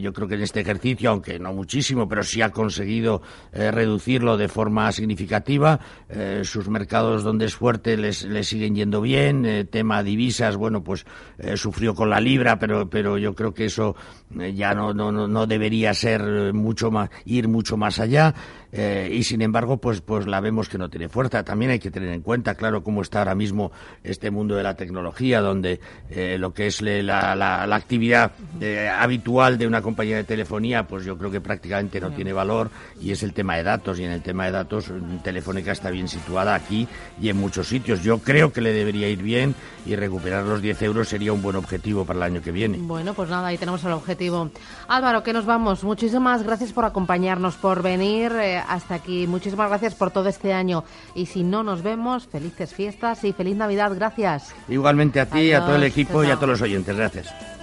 yo 0.00 0.12
creo 0.12 0.26
que 0.26 0.34
en 0.34 0.42
este 0.42 0.60
ejercicio, 0.60 1.10
aunque 1.10 1.38
no 1.38 1.52
muchísimo, 1.52 2.08
pero 2.08 2.22
sí 2.22 2.42
ha 2.42 2.50
conseguido 2.50 3.22
reducirlo 3.70 4.36
de 4.36 4.48
forma 4.48 4.90
significativa 4.92 5.80
eh, 6.08 6.42
sus 6.44 6.68
mercados 6.68 7.22
donde 7.22 7.46
es 7.46 7.54
fuerte 7.54 7.96
les, 7.96 8.24
les 8.24 8.48
siguen 8.48 8.74
yendo 8.74 9.00
bien, 9.00 9.44
eh, 9.44 9.64
tema 9.64 10.02
divisas, 10.02 10.56
bueno, 10.56 10.82
pues 10.82 11.06
eh, 11.38 11.56
sufrió 11.56 11.94
con 11.94 12.10
la 12.10 12.20
libra, 12.20 12.58
pero, 12.58 12.88
pero 12.88 13.18
yo 13.18 13.34
creo 13.34 13.52
que 13.52 13.66
eso 13.66 13.96
eh, 14.38 14.54
ya 14.54 14.74
no, 14.74 14.92
no, 14.94 15.10
no, 15.12 15.46
debería 15.46 15.94
ser 15.94 16.52
mucho 16.52 16.90
más, 16.90 17.10
ir 17.24 17.48
mucho 17.48 17.76
más 17.76 17.98
allá. 17.98 18.34
Eh, 18.70 19.08
y 19.12 19.22
sin 19.22 19.40
embargo, 19.40 19.78
pues, 19.78 20.00
pues 20.02 20.26
la 20.26 20.40
vemos 20.40 20.68
que 20.68 20.76
no 20.78 20.90
tiene 20.90 21.08
fuerza. 21.08 21.42
También 21.42 21.70
hay 21.70 21.78
que 21.78 21.90
tener 21.90 22.10
en 22.10 22.20
cuenta, 22.20 22.54
claro, 22.54 22.82
cómo 22.82 23.00
está 23.02 23.20
ahora 23.20 23.34
mismo 23.34 23.72
este 24.04 24.30
mundo 24.30 24.54
de 24.56 24.62
la 24.62 24.74
tecnología, 24.74 25.40
donde 25.40 25.80
eh, 26.10 26.36
lo 26.38 26.52
que 26.52 26.66
es 26.66 26.82
la, 26.82 27.34
la- 27.34 27.66
la 27.66 27.76
actividad 27.76 28.32
eh, 28.60 28.88
habitual 28.88 29.56
de 29.58 29.66
una 29.66 29.80
compañía 29.80 30.16
de 30.16 30.24
telefonía, 30.24 30.86
pues 30.86 31.04
yo 31.04 31.16
creo 31.16 31.30
que 31.30 31.40
prácticamente 31.40 32.00
no 32.00 32.10
tiene 32.10 32.32
valor 32.32 32.70
y 33.00 33.10
es 33.10 33.22
el 33.22 33.32
tema 33.32 33.56
de 33.56 33.62
datos. 33.62 33.98
Y 33.98 34.04
en 34.04 34.10
el 34.10 34.22
tema 34.22 34.44
de 34.46 34.52
datos, 34.52 34.90
mm, 34.90 35.18
Telefónica 35.18 35.72
está 35.72 35.90
bien 35.90 36.08
situada 36.08 36.54
aquí 36.54 36.86
y 37.20 37.30
en 37.30 37.36
muchos 37.38 37.68
sitios. 37.68 38.02
Yo 38.02 38.18
creo 38.18 38.52
que 38.52 38.60
le 38.60 38.72
debería 38.72 39.08
ir 39.08 39.22
bien 39.22 39.54
y 39.86 39.96
recuperar 39.96 40.44
los 40.44 40.60
10 40.60 40.82
euros 40.82 41.08
sería 41.08 41.32
un 41.32 41.40
buen 41.40 41.56
objetivo 41.56 42.04
para 42.04 42.18
el 42.18 42.22
año 42.24 42.42
que 42.42 42.52
viene. 42.52 42.76
Bueno, 42.78 43.14
pues 43.14 43.30
nada, 43.30 43.48
ahí 43.48 43.56
tenemos 43.56 43.82
el 43.84 43.92
objetivo. 43.92 44.50
Álvaro, 44.88 45.22
que 45.22 45.32
nos 45.32 45.46
vamos. 45.46 45.82
Muchísimas 45.84 46.42
gracias 46.42 46.72
por 46.72 46.84
acompañarnos, 46.84 47.56
por 47.56 47.82
venir 47.82 48.32
eh, 48.32 48.57
hasta 48.58 48.94
aquí. 48.94 49.26
Muchísimas 49.26 49.68
gracias 49.68 49.94
por 49.94 50.10
todo 50.10 50.28
este 50.28 50.52
año. 50.52 50.84
Y 51.14 51.26
si 51.26 51.42
no 51.42 51.62
nos 51.62 51.82
vemos, 51.82 52.26
felices 52.26 52.74
fiestas 52.74 53.24
y 53.24 53.32
feliz 53.32 53.56
Navidad. 53.56 53.92
Gracias. 53.94 54.54
Igualmente 54.68 55.20
a 55.20 55.26
ti, 55.26 55.52
a 55.52 55.60
todo 55.60 55.76
el 55.76 55.84
equipo 55.84 56.24
y 56.24 56.30
a 56.30 56.36
todos 56.36 56.48
los 56.48 56.62
oyentes. 56.62 56.96
Gracias. 56.96 57.57